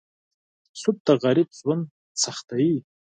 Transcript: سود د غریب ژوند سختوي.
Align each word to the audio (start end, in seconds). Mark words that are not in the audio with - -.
سود 0.81 0.97
د 1.07 1.09
غریب 1.23 1.49
ژوند 1.59 1.83
سختوي. 2.23 2.75